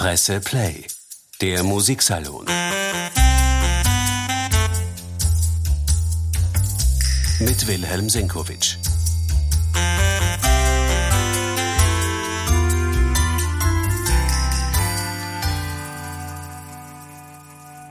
Presse 0.00 0.40
Play, 0.40 0.86
der 1.42 1.62
Musiksalon. 1.62 2.46
Mit 7.38 7.68
Wilhelm 7.68 8.08
Senkowitsch. 8.08 8.78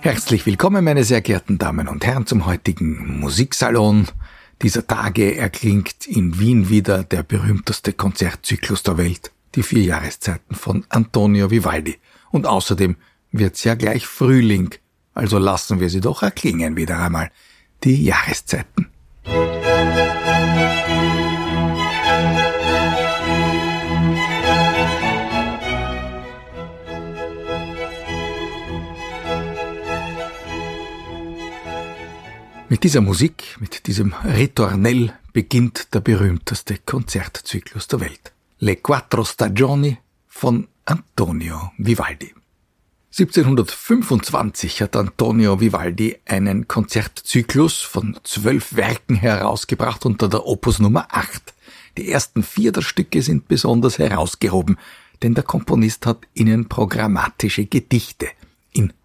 Herzlich 0.01 0.47
willkommen, 0.47 0.83
meine 0.83 1.03
sehr 1.03 1.21
geehrten 1.21 1.59
Damen 1.59 1.87
und 1.87 2.03
Herren, 2.07 2.25
zum 2.25 2.47
heutigen 2.47 3.19
Musiksalon. 3.19 4.07
Dieser 4.63 4.87
Tage 4.87 5.35
erklingt 5.35 6.07
in 6.07 6.39
Wien 6.39 6.69
wieder 6.69 7.03
der 7.03 7.21
berühmteste 7.21 7.93
Konzertzyklus 7.93 8.81
der 8.81 8.97
Welt, 8.97 9.31
die 9.55 9.63
vier 9.63 9.83
Jahreszeiten 9.83 10.55
von 10.55 10.85
Antonio 10.89 11.51
Vivaldi. 11.51 11.97
Und 12.31 12.45
außerdem 12.45 12.95
wird's 13.31 13.63
ja 13.63 13.75
gleich 13.75 14.05
Frühling, 14.05 14.75
also 15.13 15.37
lassen 15.37 15.79
wir 15.79 15.89
sie 15.89 16.01
doch 16.01 16.23
erklingen 16.23 16.75
wieder 16.75 16.99
einmal, 16.99 17.31
die 17.83 18.03
Jahreszeiten. 18.03 18.87
Mit 32.71 32.83
dieser 32.83 33.01
Musik, 33.01 33.57
mit 33.59 33.87
diesem 33.87 34.13
Ritornell 34.23 35.11
beginnt 35.33 35.93
der 35.95 36.01
berühmteste 36.01 36.77
Konzertzyklus 36.77 37.87
der 37.87 37.99
Welt. 38.01 38.31
Le 38.61 38.75
Quattro 38.75 39.23
Stagioni 39.23 39.97
von 40.27 40.67
Antonio 40.83 41.71
Vivaldi. 41.77 42.33
1725 43.17 44.81
hat 44.81 44.97
Antonio 44.97 45.61
Vivaldi 45.61 46.17
einen 46.25 46.67
Konzertzyklus 46.67 47.79
von 47.79 48.19
zwölf 48.25 48.75
Werken 48.75 49.15
herausgebracht 49.15 50.05
unter 50.05 50.27
der 50.27 50.45
Opus 50.45 50.79
Nummer 50.79 51.07
8. 51.09 51.53
Die 51.97 52.11
ersten 52.11 52.43
vier 52.43 52.73
der 52.73 52.81
Stücke 52.81 53.21
sind 53.21 53.47
besonders 53.47 53.97
herausgehoben, 53.97 54.77
denn 55.23 55.35
der 55.35 55.45
Komponist 55.45 56.05
hat 56.05 56.27
ihnen 56.33 56.67
programmatische 56.67 57.65
Gedichte 57.65 58.27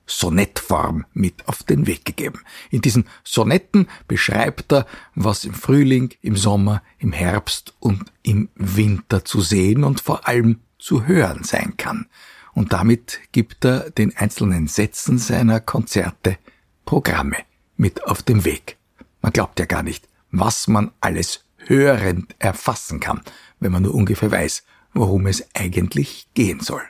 Sonettform 0.06 1.06
mit 1.12 1.48
auf 1.48 1.62
den 1.62 1.86
Weg 1.86 2.04
gegeben. 2.04 2.40
In 2.70 2.82
diesen 2.82 3.06
Sonetten 3.24 3.88
beschreibt 4.06 4.72
er, 4.72 4.86
was 5.14 5.44
im 5.44 5.54
Frühling, 5.54 6.14
im 6.20 6.36
Sommer, 6.36 6.82
im 6.98 7.12
Herbst 7.12 7.74
und 7.80 8.12
im 8.22 8.48
Winter 8.54 9.24
zu 9.24 9.40
sehen 9.40 9.84
und 9.84 10.00
vor 10.00 10.28
allem 10.28 10.60
zu 10.78 11.06
hören 11.06 11.44
sein 11.44 11.76
kann. 11.76 12.06
Und 12.52 12.72
damit 12.72 13.20
gibt 13.32 13.64
er 13.64 13.90
den 13.90 14.16
einzelnen 14.16 14.68
Sätzen 14.68 15.18
seiner 15.18 15.60
Konzerte 15.60 16.38
Programme 16.84 17.38
mit 17.76 18.04
auf 18.04 18.22
den 18.22 18.44
Weg. 18.44 18.76
Man 19.22 19.32
glaubt 19.32 19.58
ja 19.58 19.66
gar 19.66 19.82
nicht, 19.82 20.08
was 20.30 20.68
man 20.68 20.92
alles 21.00 21.44
hörend 21.56 22.34
erfassen 22.38 23.00
kann, 23.00 23.22
wenn 23.58 23.72
man 23.72 23.82
nur 23.82 23.94
ungefähr 23.94 24.30
weiß, 24.30 24.64
worum 24.92 25.26
es 25.26 25.48
eigentlich 25.54 26.28
gehen 26.34 26.60
soll. 26.60 26.82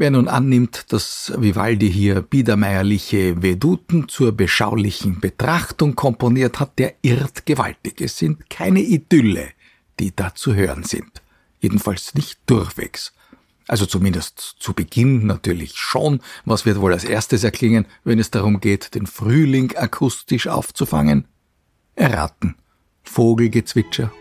Wer 0.00 0.12
nun 0.12 0.28
annimmt, 0.28 0.92
dass 0.92 1.32
Vivaldi 1.38 1.90
hier 1.90 2.22
biedermeierliche 2.22 3.42
Veduten 3.42 4.08
zur 4.08 4.30
beschaulichen 4.30 5.18
Betrachtung 5.18 5.96
komponiert 5.96 6.60
hat, 6.60 6.78
der 6.78 6.94
irrt 7.02 7.46
gewaltig. 7.46 8.00
Es 8.00 8.16
sind 8.16 8.48
keine 8.48 8.78
Idylle, 8.78 9.48
die 9.98 10.14
da 10.14 10.36
zu 10.36 10.54
hören 10.54 10.84
sind. 10.84 11.20
Jedenfalls 11.58 12.14
nicht 12.14 12.38
durchwegs. 12.46 13.12
Also 13.66 13.86
zumindest 13.86 14.38
zu 14.60 14.72
Beginn 14.72 15.26
natürlich 15.26 15.76
schon. 15.76 16.20
Was 16.44 16.64
wird 16.64 16.80
wohl 16.80 16.92
als 16.92 17.02
erstes 17.02 17.42
erklingen, 17.42 17.84
wenn 18.04 18.20
es 18.20 18.30
darum 18.30 18.60
geht, 18.60 18.94
den 18.94 19.08
Frühling 19.08 19.76
akustisch 19.76 20.46
aufzufangen? 20.46 21.26
Erraten. 21.96 22.54
Vogelgezwitscher 23.02 24.12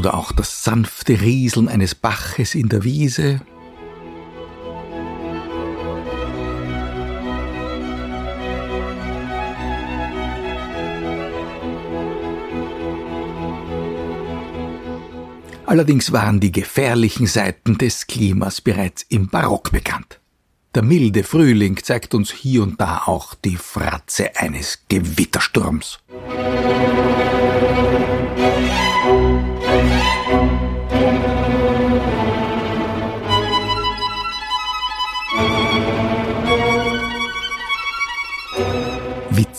oder 0.00 0.14
auch 0.14 0.32
das 0.32 0.64
sanfte 0.64 1.20
Rieseln 1.20 1.68
eines 1.68 1.94
Baches 1.94 2.54
in 2.54 2.70
der 2.70 2.84
Wiese. 2.84 3.42
Allerdings 15.66 16.12
waren 16.12 16.40
die 16.40 16.50
gefährlichen 16.50 17.26
Seiten 17.26 17.76
des 17.76 18.06
Klimas 18.06 18.62
bereits 18.62 19.04
im 19.10 19.28
Barock 19.28 19.70
bekannt. 19.70 20.18
Der 20.74 20.82
milde 20.82 21.24
Frühling 21.24 21.76
zeigt 21.76 22.14
uns 22.14 22.30
hier 22.32 22.62
und 22.62 22.80
da 22.80 23.02
auch 23.04 23.34
die 23.34 23.56
Fratze 23.56 24.34
eines 24.34 24.78
Gewittersturms. 24.88 25.98
Wie 26.08 27.99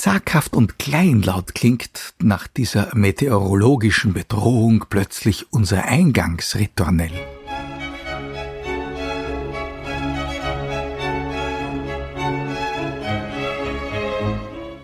zaghaft 0.02 0.56
und 0.56 0.80
kleinlaut 0.80 1.54
klingt 1.54 2.16
nach 2.20 2.48
dieser 2.48 2.90
meteorologischen 2.96 4.14
Bedrohung 4.14 4.86
plötzlich 4.90 5.54
unser 5.54 5.86
Eingangsritornell. 5.86 7.12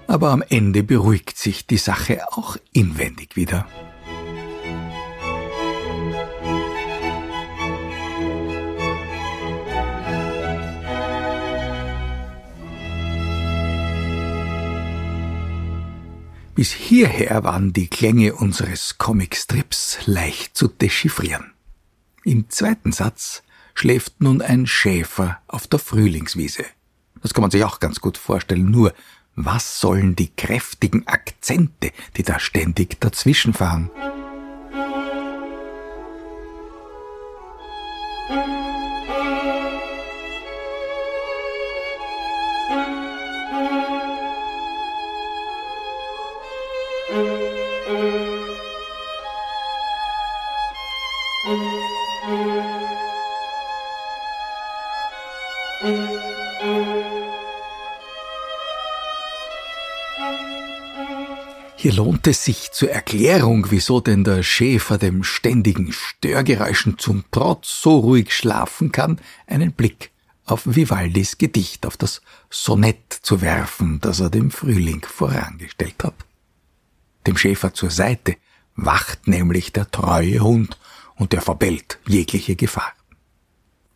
Aber 0.05 0.29
am 0.29 0.43
Ende 0.47 0.83
beruhigt 0.83 1.39
sich 1.39 1.65
die 1.65 1.77
Sache 1.77 2.21
auch 2.33 2.57
inwendig 2.71 3.35
wieder. 3.35 3.65
Bis 16.57 16.71
hierher 16.71 17.43
waren 17.43 17.71
die 17.71 17.87
Klänge 17.87 18.33
unseres 18.33 18.97
Comicstrips 18.97 19.99
leicht 20.07 20.57
zu 20.57 20.67
dechiffrieren. 20.67 21.53
Im 22.23 22.49
zweiten 22.49 22.91
Satz 22.91 23.43
schläft 23.75 24.21
nun 24.21 24.41
ein 24.41 24.65
Schäfer 24.65 25.37
auf 25.47 25.67
der 25.67 25.77
Frühlingswiese. 25.77 26.65
Das 27.21 27.35
kann 27.35 27.43
man 27.43 27.51
sich 27.51 27.63
auch 27.63 27.79
ganz 27.79 28.01
gut 28.01 28.17
vorstellen, 28.17 28.71
nur 28.71 28.91
was 29.35 29.79
sollen 29.79 30.15
die 30.15 30.35
kräftigen 30.35 31.07
Akzente, 31.07 31.91
die 32.15 32.23
da 32.23 32.39
ständig 32.39 32.99
dazwischenfahren? 32.99 33.91
Es 62.27 62.43
sich 62.43 62.73
zur 62.73 62.91
Erklärung, 62.91 63.67
wieso 63.71 64.01
denn 64.01 64.25
der 64.25 64.43
Schäfer 64.43 64.97
dem 64.97 65.23
ständigen 65.23 65.93
Störgeräuschen 65.93 66.97
zum 66.97 67.23
Trotz 67.31 67.81
so 67.81 67.99
ruhig 67.99 68.35
schlafen 68.35 68.91
kann, 68.91 69.21
einen 69.45 69.71
Blick 69.71 70.11
auf 70.43 70.63
Vivaldis 70.65 71.37
Gedicht, 71.37 71.85
auf 71.85 71.95
das 71.95 72.21
Sonett 72.49 73.13
zu 73.13 73.39
werfen, 73.39 74.01
das 74.01 74.19
er 74.19 74.29
dem 74.29 74.51
Frühling 74.51 75.05
vorangestellt 75.07 76.03
hat. 76.03 76.15
Dem 77.25 77.37
Schäfer 77.37 77.73
zur 77.73 77.91
Seite 77.91 78.35
wacht 78.75 79.29
nämlich 79.29 79.71
der 79.71 79.89
treue 79.89 80.41
Hund 80.41 80.77
und 81.15 81.31
der 81.31 81.41
verbellt 81.41 81.97
jegliche 82.07 82.57
Gefahr. 82.57 82.91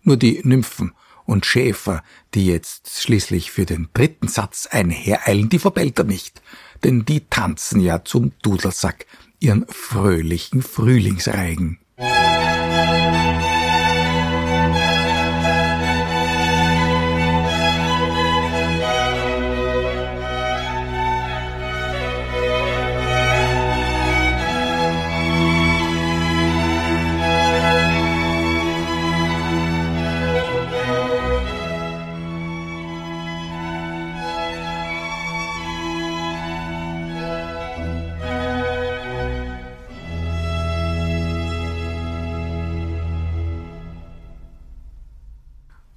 Nur 0.04 0.16
die 0.16 0.40
Nymphen 0.46 0.94
und 1.26 1.46
Schäfer, 1.46 2.02
die 2.34 2.46
jetzt 2.46 3.02
schließlich 3.02 3.52
für 3.52 3.66
den 3.66 3.90
dritten 3.94 4.30
Satz 4.30 4.68
einhereilen, 4.68 5.50
die 5.50 5.60
verbellt 5.60 6.00
er 6.00 6.06
nicht, 6.06 6.42
denn 6.84 7.06
die 7.06 7.22
tanzen 7.30 7.80
ja 7.82 8.04
zum 8.04 8.32
Dudelsack 8.42 9.06
ihren 9.40 9.66
fröhlichen 9.68 10.62
Frühlingsreigen. 10.62 11.80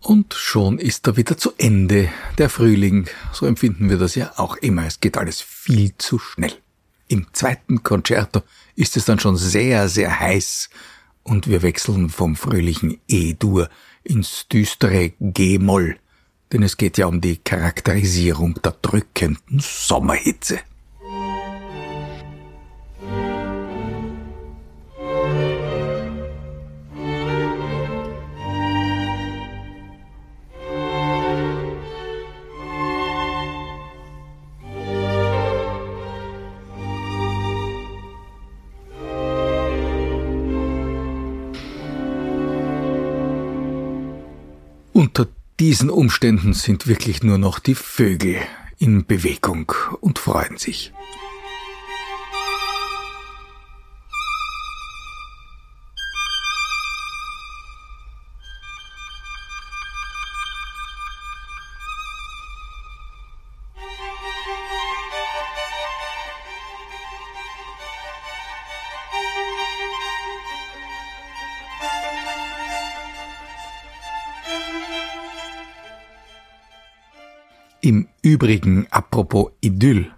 Und 0.04 0.34
schon 0.34 0.78
ist 0.78 1.06
er 1.06 1.16
wieder 1.16 1.38
zu 1.38 1.52
Ende, 1.56 2.10
der 2.36 2.50
Frühling. 2.50 3.08
So 3.32 3.46
empfinden 3.46 3.88
wir 3.88 3.96
das 3.96 4.14
ja 4.14 4.34
auch 4.36 4.56
immer. 4.58 4.84
Es 4.84 5.00
geht 5.00 5.16
alles 5.16 5.40
viel 5.40 5.94
zu 5.96 6.18
schnell. 6.18 6.52
Im 7.08 7.26
zweiten 7.32 7.82
Concerto 7.82 8.42
ist 8.76 8.98
es 8.98 9.06
dann 9.06 9.18
schon 9.18 9.38
sehr, 9.38 9.88
sehr 9.88 10.20
heiß 10.20 10.68
und 11.22 11.48
wir 11.48 11.62
wechseln 11.62 12.10
vom 12.10 12.36
fröhlichen 12.36 13.00
E-Dur 13.08 13.70
ins 14.02 14.46
düstere 14.48 15.14
G-Moll, 15.20 15.96
denn 16.52 16.62
es 16.62 16.76
geht 16.76 16.98
ja 16.98 17.06
um 17.06 17.22
die 17.22 17.38
Charakterisierung 17.38 18.60
der 18.62 18.72
drückenden 18.82 19.60
Sommerhitze. 19.60 20.60
Diesen 45.84 45.98
Umständen 45.98 46.54
sind 46.54 46.86
wirklich 46.86 47.22
nur 47.22 47.36
noch 47.36 47.58
die 47.58 47.74
Vögel 47.74 48.36
in 48.78 49.04
Bewegung 49.04 49.70
und 50.00 50.18
freuen 50.18 50.56
sich. 50.56 50.94
Übrigen, 78.24 78.86
apropos 78.90 79.50
Idyll, 79.60 80.10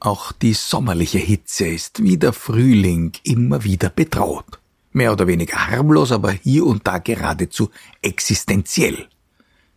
auch 0.00 0.32
die 0.32 0.52
sommerliche 0.52 1.18
Hitze 1.18 1.68
ist 1.68 2.02
wie 2.02 2.16
der 2.16 2.32
Frühling 2.32 3.12
immer 3.22 3.62
wieder 3.62 3.88
bedroht. 3.88 4.58
Mehr 4.90 5.12
oder 5.12 5.28
weniger 5.28 5.68
harmlos, 5.68 6.10
aber 6.10 6.32
hier 6.32 6.66
und 6.66 6.84
da 6.88 6.98
geradezu 6.98 7.70
existenziell. 8.02 9.06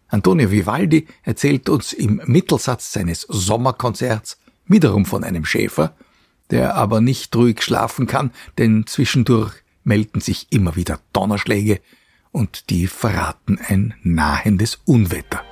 Antonio 0.08 0.50
Vivaldi 0.50 1.06
erzählt 1.22 1.70
uns 1.70 1.94
im 1.94 2.20
Mittelsatz 2.26 2.92
seines 2.92 3.22
Sommerkonzerts 3.22 4.40
wiederum 4.66 5.06
von 5.06 5.24
einem 5.24 5.46
Schäfer, 5.46 5.96
der 6.50 6.74
aber 6.74 7.02
nicht 7.02 7.36
ruhig 7.36 7.62
schlafen 7.62 8.08
kann, 8.08 8.32
denn 8.58 8.88
zwischendurch 8.88 9.54
melden 9.84 10.22
sich 10.22 10.48
immer 10.50 10.76
wieder 10.76 11.02
Donnerschläge 11.14 11.82
und 12.32 12.72
die 12.72 12.88
verraten 12.88 13.60
ein 13.60 13.94
nahendes 14.02 14.80
Unwetter. 14.86 15.44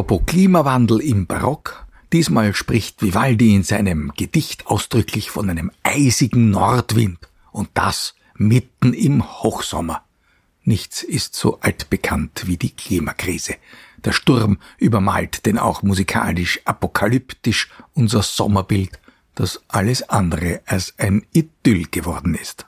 Apropos 0.00 0.24
Klimawandel 0.24 1.02
im 1.02 1.26
Barock, 1.26 1.84
diesmal 2.10 2.54
spricht 2.54 3.02
Vivaldi 3.02 3.54
in 3.54 3.64
seinem 3.64 4.14
Gedicht 4.16 4.66
ausdrücklich 4.66 5.30
von 5.30 5.50
einem 5.50 5.70
eisigen 5.82 6.48
Nordwind 6.48 7.18
und 7.52 7.68
das 7.74 8.14
mitten 8.34 8.94
im 8.94 9.22
Hochsommer. 9.42 10.02
Nichts 10.64 11.02
ist 11.02 11.36
so 11.36 11.60
altbekannt 11.60 12.44
wie 12.46 12.56
die 12.56 12.70
Klimakrise. 12.70 13.56
Der 14.02 14.12
Sturm 14.12 14.56
übermalt 14.78 15.44
denn 15.44 15.58
auch 15.58 15.82
musikalisch 15.82 16.62
apokalyptisch 16.64 17.68
unser 17.92 18.22
Sommerbild, 18.22 18.98
das 19.34 19.60
alles 19.68 20.08
andere 20.08 20.62
als 20.64 20.94
ein 20.96 21.26
Idyll 21.34 21.88
geworden 21.90 22.34
ist. 22.34 22.64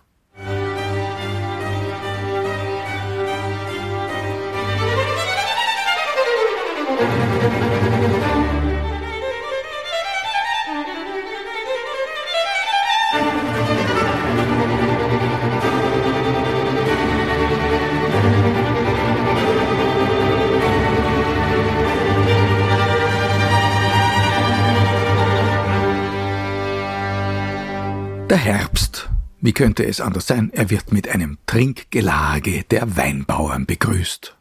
Der 28.32 28.38
Herbst. 28.38 29.10
Wie 29.42 29.52
könnte 29.52 29.84
es 29.84 30.00
anders 30.00 30.26
sein? 30.26 30.50
Er 30.54 30.70
wird 30.70 30.90
mit 30.90 31.06
einem 31.06 31.36
Trinkgelage 31.44 32.64
der 32.64 32.96
Weinbauern 32.96 33.66
begrüßt. 33.66 34.34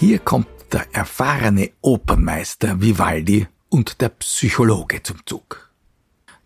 Hier 0.00 0.20
kommt 0.20 0.46
der 0.70 0.86
erfahrene 0.94 1.72
Opernmeister 1.80 2.80
Vivaldi 2.80 3.48
und 3.68 4.00
der 4.00 4.10
Psychologe 4.10 5.02
zum 5.02 5.26
Zug. 5.26 5.72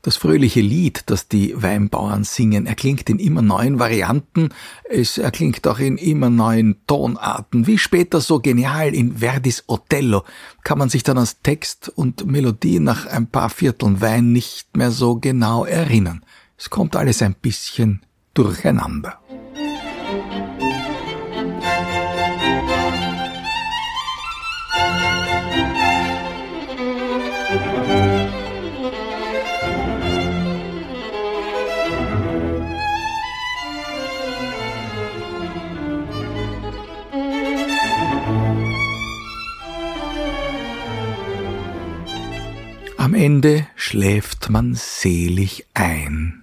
Das 0.01 0.17
fröhliche 0.17 0.63
Lied, 0.63 1.03
das 1.11 1.29
die 1.29 1.53
Weinbauern 1.63 2.25
singen, 2.25 2.65
erklingt 2.65 3.11
in 3.11 3.19
immer 3.19 3.43
neuen 3.43 3.79
Varianten, 3.79 4.49
es 4.89 5.19
erklingt 5.19 5.69
auch 5.69 5.81
in 5.81 5.99
immer 5.99 6.31
neuen 6.31 6.77
Tonarten. 6.87 7.67
Wie 7.67 7.77
später 7.77 8.23
so 8.23 8.41
genial 8.41 8.95
in 8.95 9.19
Verdis 9.19 9.65
Othello 9.67 10.25
kann 10.65 10.79
man 10.79 10.89
sich 10.89 11.03
dann 11.03 11.19
als 11.19 11.43
Text 11.43 11.91
und 11.91 12.25
Melodie 12.25 12.81
nach 12.81 13.05
ein 13.05 13.27
paar 13.27 13.51
Vierteln 13.51 14.01
Wein 14.01 14.33
nicht 14.33 14.79
mehr 14.79 14.93
so 14.93 15.17
genau 15.17 15.67
erinnern. 15.67 16.25
Es 16.57 16.71
kommt 16.71 16.97
alles 16.97 17.21
ein 17.21 17.35
bisschen 17.35 18.01
durcheinander. 18.33 19.19
Ende 43.23 43.69
schläft 43.77 44.51
man 44.51 44.75
selig 44.75 45.65
ein. 45.75 46.42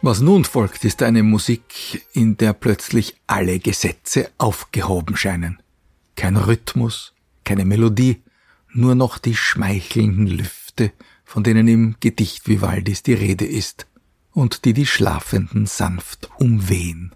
Was 0.00 0.20
nun 0.20 0.44
folgt, 0.44 0.84
ist 0.84 1.02
eine 1.02 1.24
Musik, 1.24 2.06
in 2.12 2.36
der 2.36 2.52
plötzlich 2.52 3.16
alle 3.26 3.58
Gesetze 3.58 4.30
aufgehoben 4.38 5.16
scheinen. 5.16 5.60
Kein 6.14 6.36
Rhythmus, 6.36 7.14
keine 7.42 7.64
Melodie, 7.64 8.22
nur 8.72 8.94
noch 8.94 9.18
die 9.18 9.34
schmeichelnden 9.34 10.28
Lüfte, 10.28 10.92
von 11.24 11.42
denen 11.42 11.66
im 11.66 11.96
Gedicht 11.98 12.46
Vivaldis 12.46 13.02
die 13.02 13.14
Rede 13.14 13.44
ist 13.44 13.88
und 14.32 14.64
die 14.64 14.72
die 14.72 14.86
Schlafenden 14.86 15.66
sanft 15.66 16.30
umwehen. 16.38 17.12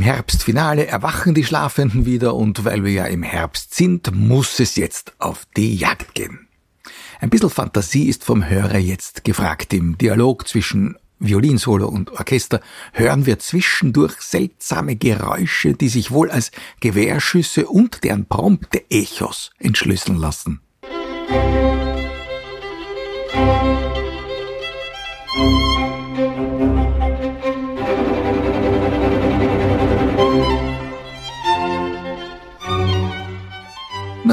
Herbstfinale 0.00 0.86
erwachen 0.86 1.34
die 1.34 1.44
Schlafenden 1.44 2.06
wieder 2.06 2.34
und 2.34 2.64
weil 2.64 2.84
wir 2.84 2.92
ja 2.92 3.04
im 3.06 3.22
Herbst 3.22 3.74
sind, 3.74 4.14
muss 4.14 4.60
es 4.60 4.76
jetzt 4.76 5.14
auf 5.18 5.46
die 5.56 5.76
Jagd 5.76 6.14
gehen. 6.14 6.48
Ein 7.20 7.30
bisschen 7.30 7.50
Fantasie 7.50 8.08
ist 8.08 8.24
vom 8.24 8.48
Hörer 8.48 8.78
jetzt 8.78 9.24
gefragt. 9.24 9.72
Im 9.72 9.98
Dialog 9.98 10.46
zwischen 10.46 10.96
Violinsolo 11.18 11.88
und 11.88 12.12
Orchester 12.12 12.60
hören 12.92 13.26
wir 13.26 13.38
zwischendurch 13.38 14.20
seltsame 14.20 14.96
Geräusche, 14.96 15.74
die 15.74 15.88
sich 15.88 16.10
wohl 16.10 16.30
als 16.30 16.50
Gewehrschüsse 16.80 17.66
und 17.66 18.04
deren 18.04 18.26
prompte 18.26 18.88
Echos 18.90 19.50
entschlüsseln 19.58 20.18
lassen. 20.18 20.60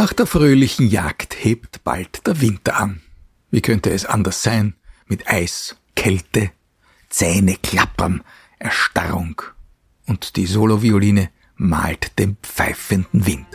Nach 0.06 0.14
der 0.14 0.28
fröhlichen 0.28 0.88
Jagd 0.88 1.36
hebt 1.44 1.84
bald 1.84 2.28
der 2.28 2.40
Winter 2.40 2.78
an. 2.78 3.02
Wie 3.50 3.62
könnte 3.62 3.90
es 3.90 4.06
anders 4.06 4.44
sein? 4.44 4.76
Mit 5.08 5.28
Eis, 5.28 5.78
Kälte, 5.96 6.52
Zähne 7.10 7.56
klappern, 7.56 8.22
Erstarrung. 8.60 9.42
Und 10.06 10.36
die 10.36 10.46
Solovioline 10.46 11.32
malt 11.56 12.20
den 12.20 12.38
pfeifenden 12.44 13.26
Wind. 13.26 13.48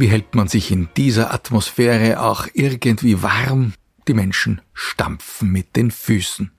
Wie 0.00 0.08
hält 0.08 0.34
man 0.34 0.48
sich 0.48 0.70
in 0.70 0.88
dieser 0.96 1.34
Atmosphäre 1.34 2.22
auch 2.22 2.46
irgendwie 2.54 3.22
warm? 3.22 3.74
Die 4.08 4.14
Menschen 4.14 4.62
stampfen 4.72 5.52
mit 5.52 5.76
den 5.76 5.90
Füßen. 5.90 6.50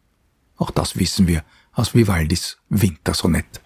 Auch 0.58 0.70
das 0.70 0.96
wissen 1.00 1.26
wir 1.26 1.44
aus 1.74 1.96
Vivaldis 1.96 2.60
Wintersonett. 2.70 3.60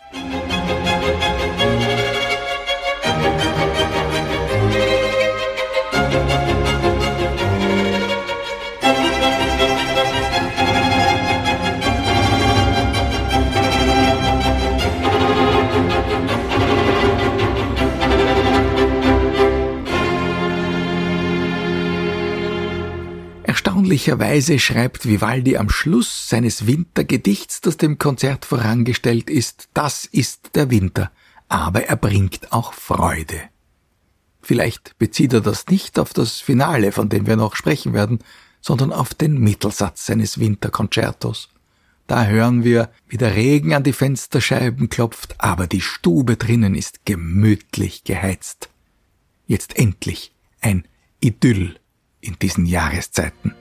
Erstaunlicherweise 24.06 24.60
schreibt 24.60 25.08
Vivaldi 25.08 25.58
am 25.58 25.68
Schluss 25.68 26.30
seines 26.30 26.68
Wintergedichts, 26.68 27.60
das 27.62 27.78
dem 27.78 27.98
Konzert 27.98 28.46
vorangestellt 28.46 29.32
ist, 29.32 29.68
das 29.74 30.06
ist 30.06 30.52
der 30.54 30.70
Winter, 30.70 31.12
aber 31.50 31.86
er 31.86 31.96
bringt 31.96 32.54
auch 32.54 32.74
Freude. 32.74 33.42
Vielleicht 34.44 34.96
bezieht 35.00 35.34
er 35.34 35.42
das 35.42 35.66
nicht 35.70 35.98
auf 35.98 36.14
das 36.14 36.40
Finale, 36.40 36.92
von 36.92 37.10
dem 37.10 37.26
wir 37.26 37.36
noch 37.36 37.56
sprechen 37.56 37.94
werden, 37.94 38.20
sondern 38.62 38.94
auf 38.94 39.16
den 39.16 39.40
Mittelsatz 39.40 40.06
seines 40.06 40.40
Winterkonzertos. 40.40 41.50
Da 42.06 42.26
hören 42.26 42.64
wir, 42.64 42.92
wie 43.08 43.18
der 43.18 43.36
Regen 43.36 43.74
an 43.74 43.84
die 43.84 43.92
Fensterscheiben 43.94 44.90
klopft, 44.90 45.34
aber 45.40 45.66
die 45.66 45.82
Stube 45.82 46.38
drinnen 46.38 46.76
ist 46.76 47.08
gemütlich 47.08 48.04
geheizt. 48.04 48.70
Jetzt 49.48 49.80
endlich 49.80 50.32
ein 50.62 50.88
Idyll 51.22 51.80
in 52.22 52.38
diesen 52.40 52.68
Jahreszeiten. 52.68 53.56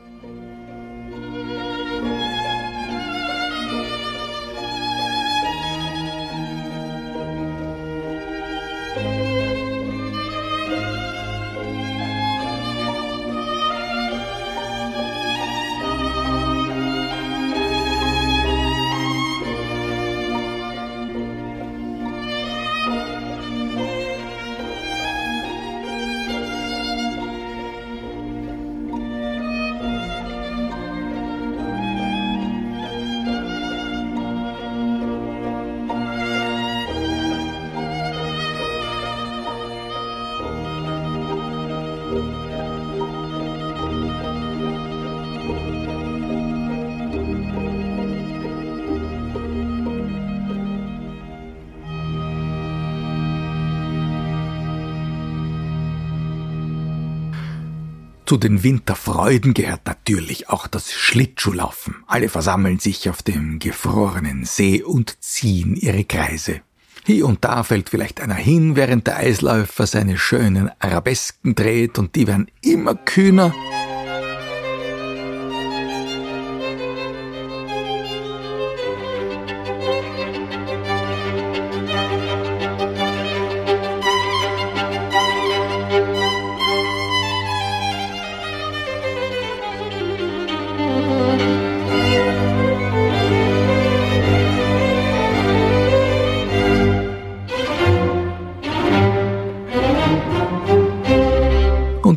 Zu 58.27 58.39
den 58.39 58.63
Winterfreuden 58.63 59.53
gehört 59.53 59.87
natürlich 59.87 60.49
auch 60.49 60.67
das 60.67 60.93
Schlittschuhlaufen. 60.93 61.97
Alle 62.07 62.31
versammeln 62.31 62.79
sich 62.79 63.11
auf 63.11 63.23
dem 63.23 63.59
gefrorenen 63.59 64.47
See 64.47 64.83
und 64.83 65.23
ziehen 65.23 65.77
ihre 65.77 66.05
Kreise. 66.05 66.63
Hier 67.05 67.27
und 67.27 67.45
da 67.45 67.63
fällt 67.65 67.91
vielleicht 67.91 68.23
einer 68.23 68.35
hin, 68.35 68.77
während 68.77 69.07
der 69.07 69.19
Eisläufer 69.19 69.87
seine 69.87 70.17
schönen 70.17 70.71
Arabesken 70.79 71.55
dreht 71.55 71.99
und 71.99 72.17
die 72.17 72.27
werden 72.27 72.47
immer 72.63 72.95
kühner 72.95 73.53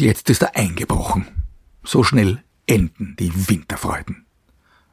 jetzt 0.08 0.30
ist 0.30 0.42
er 0.42 0.56
eingebrochen. 0.56 1.28
So 1.84 2.02
schnell 2.02 2.42
enden 2.66 3.16
die 3.20 3.50
Winterfreuden. 3.50 4.26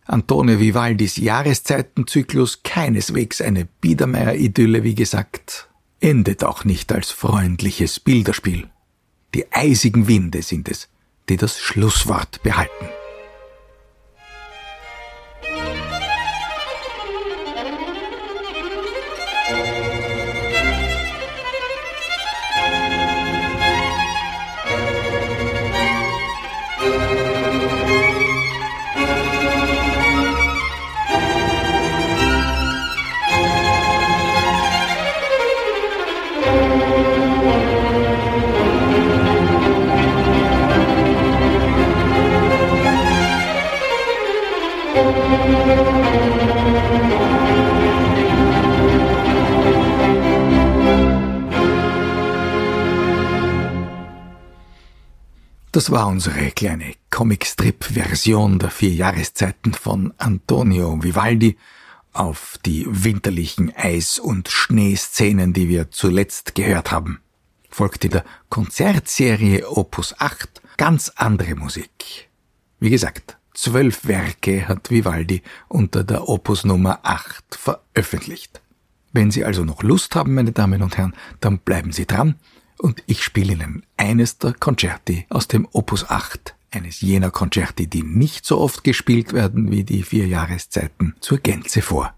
Antonio 0.07 0.59
Vivaldis 0.59 1.17
Jahreszeitenzyklus 1.17 2.63
keineswegs 2.65 3.41
eine 3.41 3.65
Biedermeier-Idylle, 3.65 4.83
wie 4.83 4.97
gesagt, 4.97 5.69
endet 6.01 6.43
auch 6.43 6.65
nicht 6.65 6.93
als 6.93 7.11
freundliches 7.13 8.01
Bilderspiel. 8.01 8.69
Die 9.35 9.51
eisigen 9.53 10.09
Winde 10.09 10.43
sind 10.43 10.69
es, 10.69 10.89
die 11.29 11.37
das 11.37 11.61
Schlusswort 11.61 12.43
behalten. 12.43 12.87
Das 55.75 55.91
war 55.91 56.07
unsere 56.07 56.53
kleine 56.53 56.95
Comicstrip-Version 57.11 58.61
der 58.61 58.71
vier 58.71 58.95
Jahreszeiten 58.95 59.75
von 59.75 60.15
Antonio 60.19 61.03
Vivaldi 61.03 61.57
auf 62.13 62.61
die 62.65 62.87
winterlichen 62.89 63.75
Eis- 63.75 64.21
und 64.21 64.49
Schneeszenen, 64.49 65.53
die 65.53 65.69
wir 65.69 65.91
zuletzt 65.91 66.55
gehört 66.55 66.93
haben. 66.93 67.19
Folgt 67.71 68.05
in 68.05 68.13
der 68.13 68.25
Konzertserie 68.51 69.69
Opus 69.69 70.15
8 70.17 70.63
ganz 70.77 71.09
andere 71.17 71.57
Musik. 71.57 72.29
Wie 72.79 72.91
gesagt, 72.91 73.37
zwölf 73.53 74.07
Werke 74.07 74.69
hat 74.69 74.93
Vivaldi 74.93 75.43
unter 75.67 76.05
der 76.05 76.29
Opus 76.29 76.65
Nummer 76.65 77.01
8 77.03 77.43
veröffentlicht. 77.51 78.61
Wenn 79.13 79.33
Sie 79.33 79.45
also 79.45 79.65
noch 79.65 79.83
Lust 79.83 80.15
haben, 80.15 80.35
meine 80.35 80.53
Damen 80.53 80.83
und 80.83 80.97
Herren, 80.97 81.17
dann 81.41 81.59
bleiben 81.59 81.91
Sie 81.91 82.07
dran 82.07 82.37
und 82.85 83.03
ich 83.07 83.25
spiele 83.25 83.55
Ihnen 83.55 83.87
eines 83.97 84.37
der 84.37 84.53
Concerti 84.53 85.25
aus 85.31 85.49
dem 85.49 85.67
Opus 85.73 86.11
8, 86.11 86.55
eines 86.71 87.01
jener 87.01 87.31
Concerti, 87.31 87.87
die 87.87 88.03
nicht 88.03 88.45
so 88.45 88.59
oft 88.59 88.85
gespielt 88.85 89.33
werden 89.33 89.71
wie 89.71 89.85
die 89.85 90.03
vier 90.03 90.27
Jahreszeiten, 90.27 91.15
zur 91.21 91.39
Gänze 91.39 91.81
vor. 91.81 92.13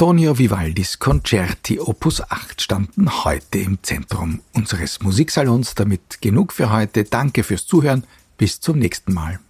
Antonio 0.00 0.38
Vivaldis 0.38 0.98
Concerti 0.98 1.78
Opus 1.78 2.22
8 2.22 2.62
standen 2.62 3.22
heute 3.22 3.58
im 3.58 3.82
Zentrum 3.82 4.40
unseres 4.54 5.02
Musiksalons. 5.02 5.74
Damit 5.74 6.22
genug 6.22 6.54
für 6.54 6.70
heute. 6.70 7.04
Danke 7.04 7.44
fürs 7.44 7.66
Zuhören. 7.66 8.04
Bis 8.38 8.60
zum 8.60 8.78
nächsten 8.78 9.12
Mal. 9.12 9.40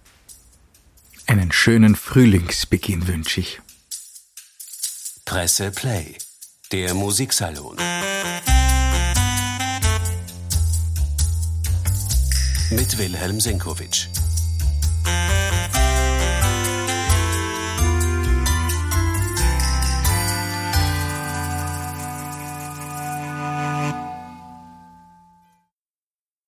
Einen 1.25 1.53
schönen 1.53 1.95
Frühlingsbeginn 1.95 3.07
wünsche 3.07 3.39
ich. 3.39 3.61
Presse 5.23 5.71
Play, 5.71 6.17
der 6.73 6.95
Musiksalon. 6.95 7.77
Mit 12.71 12.97
Wilhelm 12.97 13.39
Senkowitsch. 13.39 14.09